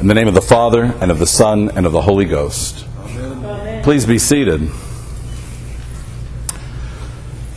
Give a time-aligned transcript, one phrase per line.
[0.00, 2.86] In the name of the Father, and of the Son, and of the Holy Ghost.
[3.82, 4.70] Please be seated.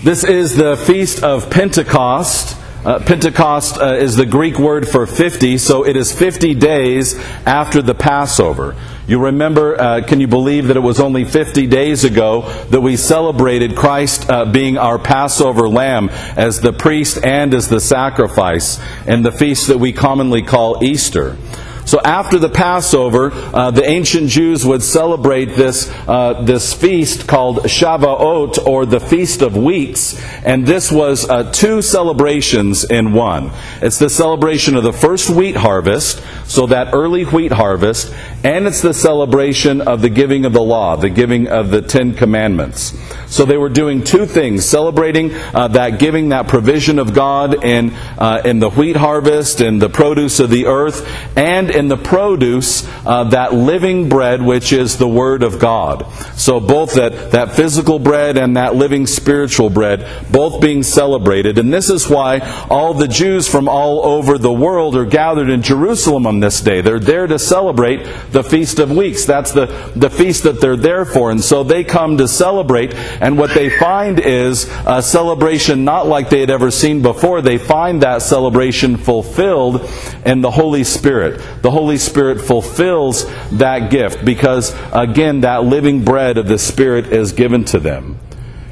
[0.03, 2.57] This is the Feast of Pentecost.
[2.83, 7.81] Uh, Pentecost uh, is the Greek word for 50, so it is 50 days after
[7.81, 8.75] the Passover.
[9.07, 12.41] You remember, uh, can you believe that it was only 50 days ago
[12.71, 17.79] that we celebrated Christ uh, being our Passover lamb as the priest and as the
[17.79, 21.37] sacrifice in the feast that we commonly call Easter?
[21.85, 27.63] So after the Passover, uh, the ancient Jews would celebrate this, uh, this feast called
[27.63, 33.51] Shavuot, or the Feast of Weeks, and this was uh, two celebrations in one.
[33.81, 38.81] It's the celebration of the first wheat harvest, so that early wheat harvest, and it's
[38.81, 42.93] the celebration of the giving of the law, the giving of the Ten Commandments.
[43.27, 47.91] So they were doing two things, celebrating uh, that giving, that provision of God in,
[48.17, 52.87] uh, in the wheat harvest, in the produce of the earth, and in the produce,
[53.05, 56.05] uh, that living bread, which is the Word of God.
[56.43, 61.57] So both that, that physical bread and that living spiritual bread, both being celebrated.
[61.57, 65.61] And this is why all the Jews from all over the world are gathered in
[65.61, 66.81] Jerusalem on this day.
[66.81, 69.23] They're there to celebrate the Feast of Weeks.
[69.23, 71.31] That's the, the feast that they're there for.
[71.31, 76.29] And so they come to celebrate, and what they find is a celebration not like
[76.29, 77.41] they had ever seen before.
[77.41, 79.89] They find that celebration fulfilled
[80.25, 86.32] in the Holy Spirit the Holy Spirit fulfills that gift because, again, that living bread
[86.37, 88.19] of the Spirit is given to them.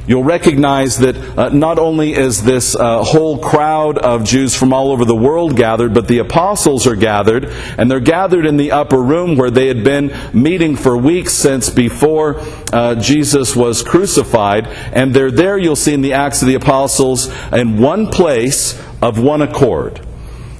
[0.07, 4.91] You'll recognize that uh, not only is this uh, whole crowd of Jews from all
[4.91, 7.45] over the world gathered, but the apostles are gathered,
[7.77, 11.69] and they're gathered in the upper room where they had been meeting for weeks since
[11.69, 12.41] before
[12.73, 14.67] uh, Jesus was crucified.
[14.67, 19.19] And they're there, you'll see in the Acts of the Apostles, in one place of
[19.19, 20.05] one accord.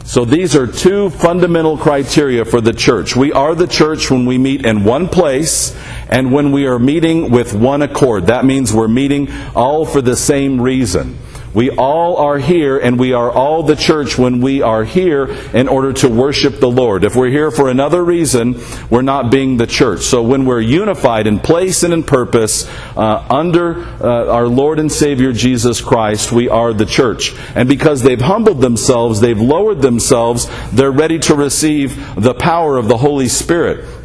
[0.04, 3.16] So these are two fundamental criteria for the church.
[3.16, 5.76] We are the church when we meet in one place
[6.10, 8.28] and when we are meeting with one accord.
[8.28, 11.18] That means we're meeting all for the same reason.
[11.54, 15.68] We all are here, and we are all the church when we are here in
[15.68, 17.04] order to worship the Lord.
[17.04, 20.02] If we're here for another reason, we're not being the church.
[20.02, 24.92] So when we're unified in place and in purpose uh, under uh, our Lord and
[24.92, 27.36] Savior Jesus Christ, we are the church.
[27.56, 32.88] And because they've humbled themselves, they've lowered themselves, they're ready to receive the power of
[32.88, 34.01] the Holy Spirit.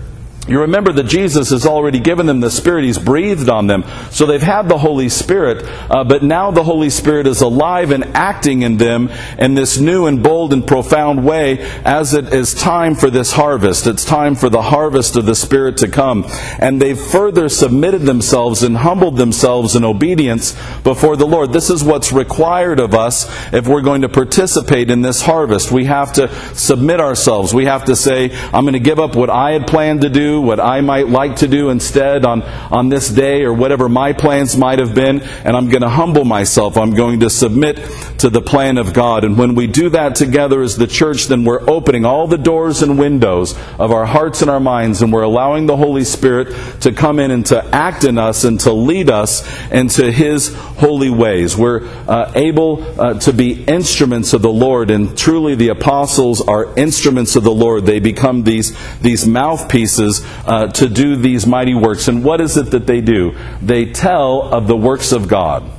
[0.49, 2.85] You remember that Jesus has already given them the Spirit.
[2.85, 3.85] He's breathed on them.
[4.11, 8.05] So they've had the Holy Spirit, uh, but now the Holy Spirit is alive and
[8.17, 12.95] acting in them in this new and bold and profound way as it is time
[12.95, 13.87] for this harvest.
[13.87, 16.25] It's time for the harvest of the Spirit to come.
[16.61, 20.53] And they've further submitted themselves and humbled themselves in obedience
[20.85, 21.53] before the Lord.
[21.53, 25.73] This is what's required of us if we're going to participate in this harvest.
[25.73, 27.53] We have to submit ourselves.
[27.53, 30.36] We have to say, I'm going to give up what I had planned to do
[30.41, 34.57] what I might like to do instead on, on this day, or whatever my plans
[34.57, 36.77] might have been, and I'm going to humble myself.
[36.77, 37.77] I'm going to submit
[38.19, 39.25] to the plan of God.
[39.25, 42.83] And when we do that together as the church, then we're opening all the doors
[42.83, 46.93] and windows of our hearts and our minds, and we're allowing the Holy Spirit to
[46.93, 51.57] come in and to act in us and to lead us into His holy ways.
[51.57, 56.75] We're uh, able uh, to be instruments of the Lord, and truly the apostles are
[56.77, 57.87] instruments of the Lord.
[57.87, 62.09] They become these, these mouthpieces uh, to do these mighty works.
[62.09, 63.37] And what is it that they do?
[63.61, 65.73] They tell of the works of God.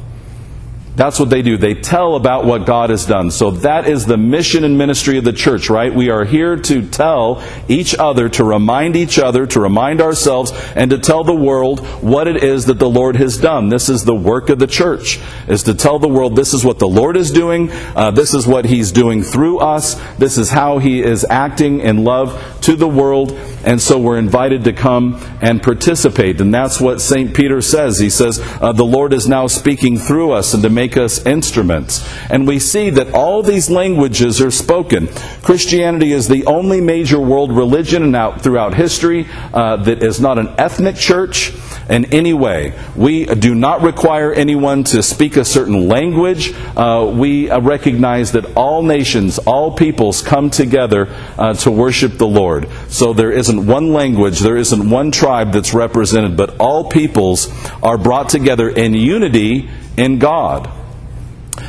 [0.98, 1.58] That's what they do.
[1.58, 3.30] They tell about what God has done.
[3.30, 5.94] So that is the mission and ministry of the church, right?
[5.94, 10.90] We are here to tell each other, to remind each other, to remind ourselves, and
[10.90, 13.70] to tell the world what it is that the Lord has done.
[13.70, 16.80] This is the work of the church, is to tell the world this is what
[16.80, 20.80] the Lord is doing, uh, this is what He's doing through us, this is how
[20.80, 25.62] He is acting in love to the world, and so we're invited to come and
[25.62, 26.40] participate.
[26.40, 27.36] And that's what St.
[27.36, 28.00] Peter says.
[28.00, 32.08] He says, uh, the Lord is now speaking through us and to make us instruments.
[32.30, 35.08] And we see that all these languages are spoken.
[35.44, 40.48] Christianity is the only major world religion out, throughout history uh, that is not an
[40.58, 41.52] ethnic church
[41.90, 42.74] in any way.
[42.96, 46.54] We do not require anyone to speak a certain language.
[46.54, 52.28] Uh, we uh, recognize that all nations, all peoples come together uh, to worship the
[52.28, 52.70] Lord.
[52.90, 57.52] So there isn't one language, there isn't one tribe that's represented, but all peoples
[57.82, 60.70] are brought together in unity in God.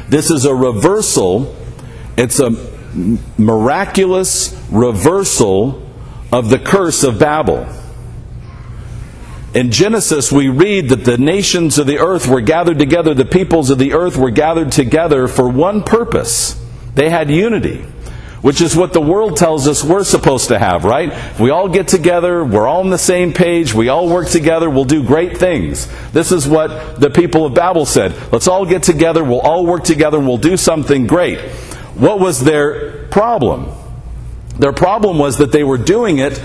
[0.09, 1.57] This is a reversal,
[2.17, 2.51] it's a
[3.39, 5.87] miraculous reversal
[6.33, 7.67] of the curse of Babel.
[9.55, 13.71] In Genesis, we read that the nations of the earth were gathered together, the peoples
[13.71, 16.63] of the earth were gathered together for one purpose.
[16.95, 17.85] They had unity.
[18.43, 21.39] Which is what the world tells us we're supposed to have, right?
[21.41, 24.85] We all get together, we're all on the same page, we all work together, we'll
[24.85, 25.89] do great things.
[26.13, 28.15] This is what the people of Babel said.
[28.33, 31.39] Let's all get together, we'll all work together, we'll do something great.
[31.95, 33.73] What was their problem?
[34.59, 36.41] Their problem was that they were doing it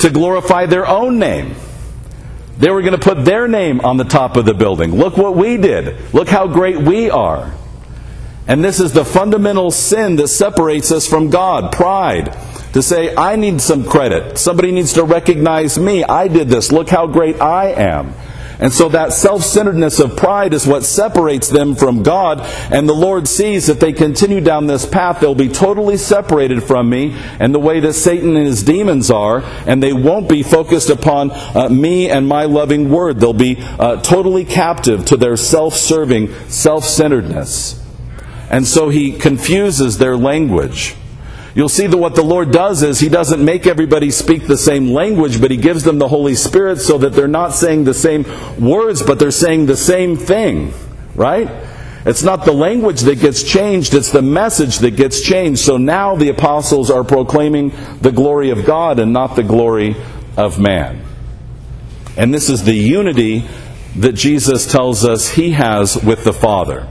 [0.00, 1.54] to glorify their own name.
[2.58, 4.92] They were going to put their name on the top of the building.
[4.92, 6.12] Look what we did.
[6.12, 7.52] Look how great we are.
[8.48, 12.36] And this is the fundamental sin that separates us from God pride.
[12.72, 14.36] To say, I need some credit.
[14.38, 16.04] Somebody needs to recognize me.
[16.04, 16.70] I did this.
[16.70, 18.14] Look how great I am.
[18.60, 22.40] And so that self centeredness of pride is what separates them from God.
[22.72, 26.90] And the Lord sees if they continue down this path, they'll be totally separated from
[26.90, 29.42] me and the way that Satan and his demons are.
[29.66, 33.20] And they won't be focused upon uh, me and my loving word.
[33.20, 37.87] They'll be uh, totally captive to their self serving, self centeredness.
[38.50, 40.96] And so he confuses their language.
[41.54, 44.86] You'll see that what the Lord does is He doesn't make everybody speak the same
[44.86, 48.24] language, but He gives them the Holy Spirit so that they're not saying the same
[48.60, 50.72] words, but they're saying the same thing.
[51.16, 51.50] Right?
[52.06, 55.60] It's not the language that gets changed, it's the message that gets changed.
[55.60, 59.96] So now the apostles are proclaiming the glory of God and not the glory
[60.36, 61.04] of man.
[62.16, 63.48] And this is the unity
[63.96, 66.86] that Jesus tells us He has with the Father.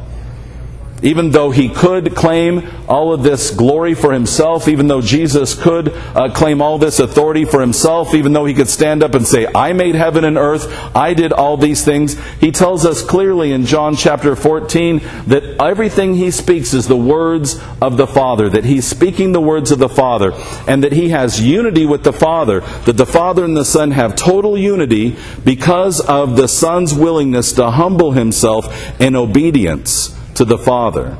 [1.04, 5.90] Even though he could claim all of this glory for himself, even though Jesus could
[5.90, 9.48] uh, claim all this authority for himself, even though he could stand up and say,
[9.54, 13.68] I made heaven and earth, I did all these things, he tells us clearly in
[13.68, 18.88] John chapter 14 that everything he speaks is the words of the Father, that he's
[18.88, 20.34] speaking the words of the Father,
[20.68, 24.16] and that he has unity with the Father, that the Father and the Son have
[24.16, 31.18] total unity because of the Son's willingness to humble himself in obedience to the Father.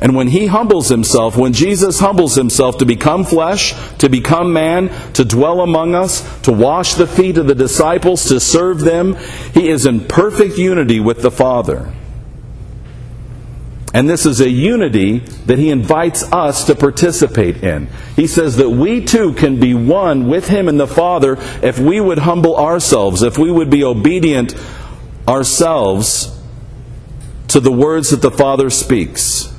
[0.00, 4.88] And when he humbles himself, when Jesus humbles himself to become flesh, to become man,
[5.12, 9.14] to dwell among us, to wash the feet of the disciples, to serve them,
[9.54, 11.92] he is in perfect unity with the Father.
[13.94, 17.88] And this is a unity that he invites us to participate in.
[18.16, 22.00] He says that we too can be one with him and the Father if we
[22.00, 24.56] would humble ourselves, if we would be obedient
[25.28, 26.41] ourselves
[27.52, 29.52] to the words that the Father speaks.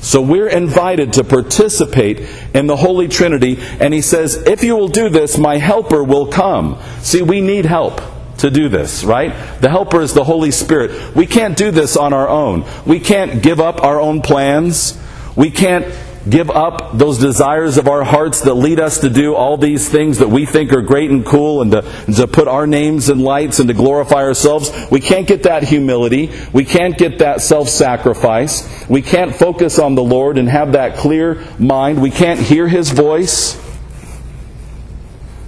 [0.00, 2.20] So we're invited to participate
[2.54, 6.28] in the Holy Trinity, and he says, If you will do this, my helper will
[6.28, 6.80] come.
[7.00, 8.00] See, we need help
[8.38, 9.30] to do this, right?
[9.60, 11.16] The helper is the Holy Spirit.
[11.16, 12.64] We can't do this on our own.
[12.86, 14.96] We can't give up our own plans.
[15.34, 15.84] We can't
[16.28, 20.18] give up those desires of our hearts that lead us to do all these things
[20.18, 23.20] that we think are great and cool and to, and to put our names in
[23.20, 24.70] lights and to glorify ourselves.
[24.90, 26.30] We can't get that humility.
[26.52, 28.88] We can't get that self sacrifice.
[28.88, 32.02] We can't focus on the Lord and have that clear mind.
[32.02, 33.62] We can't hear His voice.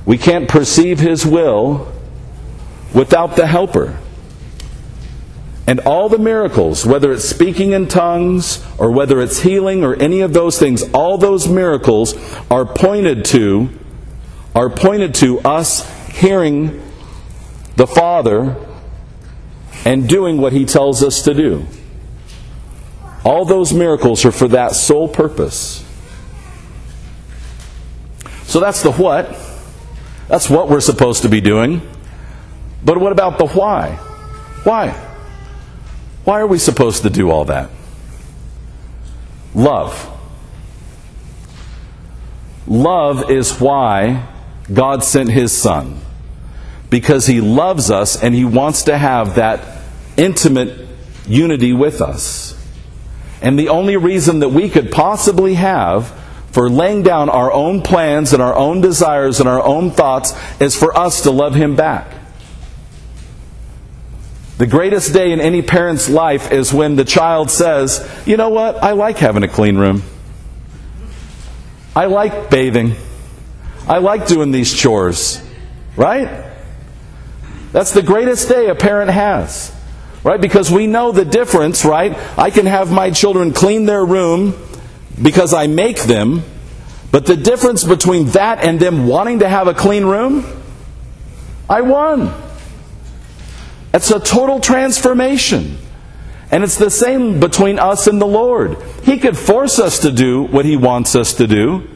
[0.07, 1.93] We can't perceive His will
[2.95, 3.99] without the Helper.
[5.71, 10.21] And all the miracles, whether it's speaking in tongues or whether it's healing or any
[10.21, 12.13] of those things, all those miracles
[12.51, 13.69] are pointed to
[14.53, 16.83] are pointed to us hearing
[17.77, 18.57] the Father
[19.85, 21.65] and doing what he tells us to do.
[23.25, 25.85] All those miracles are for that sole purpose.
[28.43, 29.39] So that's the what.
[30.27, 31.81] That's what we're supposed to be doing.
[32.85, 33.95] But what about the why?
[34.65, 35.07] Why?
[36.31, 37.71] Why are we supposed to do all that?
[39.53, 40.17] Love.
[42.69, 44.29] Love is why
[44.73, 46.01] God sent His Son.
[46.89, 49.83] Because He loves us and He wants to have that
[50.17, 50.87] intimate
[51.27, 52.57] unity with us.
[53.43, 56.17] And the only reason that we could possibly have
[56.53, 60.77] for laying down our own plans and our own desires and our own thoughts is
[60.77, 62.20] for us to love Him back.
[64.61, 68.77] The greatest day in any parent's life is when the child says, You know what?
[68.85, 70.03] I like having a clean room.
[71.97, 72.95] I like bathing.
[73.89, 75.43] I like doing these chores.
[75.97, 76.45] Right?
[77.73, 79.75] That's the greatest day a parent has.
[80.25, 80.39] Right?
[80.39, 82.15] Because we know the difference, right?
[82.39, 84.53] I can have my children clean their room
[85.23, 86.43] because I make them,
[87.11, 90.45] but the difference between that and them wanting to have a clean room,
[91.67, 92.50] I won.
[93.93, 95.79] It's a total transformation.
[96.51, 98.77] And it's the same between us and the Lord.
[99.05, 101.89] He could force us to do what He wants us to do,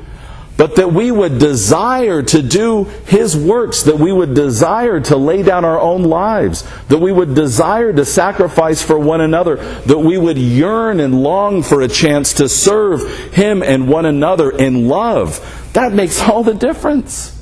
[0.57, 5.43] but that we would desire to do His works, that we would desire to lay
[5.43, 10.17] down our own lives, that we would desire to sacrifice for one another, that we
[10.17, 15.71] would yearn and long for a chance to serve Him and one another in love.
[15.73, 17.33] That makes all the difference.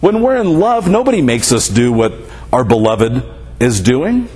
[0.00, 2.12] When we're in love, nobody makes us do what
[2.52, 4.28] our beloved is doing.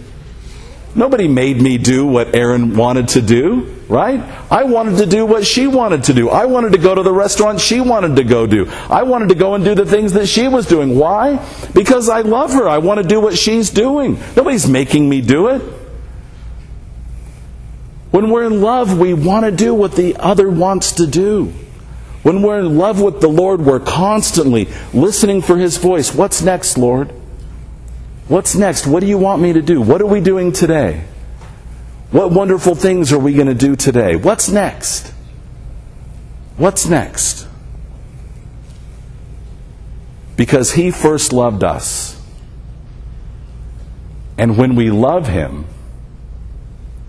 [0.94, 4.20] Nobody made me do what Aaron wanted to do, right?
[4.50, 6.30] I wanted to do what she wanted to do.
[6.30, 8.68] I wanted to go to the restaurant she wanted to go do.
[8.88, 10.98] I wanted to go and do the things that she was doing.
[10.98, 11.37] Why?
[11.75, 12.68] Because I love her.
[12.68, 14.18] I want to do what she's doing.
[14.34, 15.62] Nobody's making me do it.
[18.10, 21.52] When we're in love, we want to do what the other wants to do.
[22.22, 26.14] When we're in love with the Lord, we're constantly listening for His voice.
[26.14, 27.12] What's next, Lord?
[28.28, 28.87] What's next?
[28.87, 29.80] What do you want me to do?
[29.80, 31.04] What are we doing today?
[32.11, 34.16] What wonderful things are we going to do today?
[34.16, 35.12] What's next?
[36.58, 37.47] What's next?
[40.37, 42.20] Because He first loved us.
[44.37, 45.64] And when we love Him,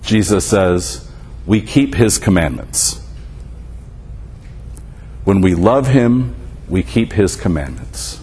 [0.02, 1.12] Jesus says,
[1.46, 3.06] we keep His commandments.
[5.26, 6.36] When we love Him,
[6.68, 8.22] we keep His commandments.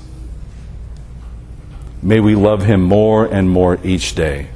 [2.03, 4.49] May we love him more and more each day.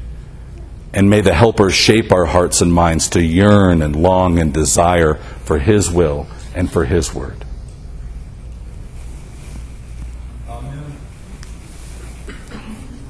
[0.92, 5.14] And may the Helper shape our hearts and minds to yearn and long and desire
[5.44, 7.44] for his will and for his word.